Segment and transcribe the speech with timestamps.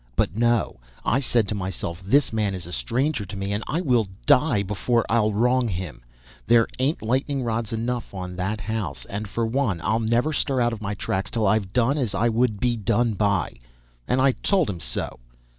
[0.15, 3.81] But no; I said to myself, this man is a stranger to me, and I
[3.81, 6.01] will die before I'll wrong him;
[6.47, 10.73] there ain't lightning rods enough on that house, and for one I'll never stir out
[10.73, 13.59] of my tracks till I've done as I would be done by,
[14.07, 15.19] and told him so.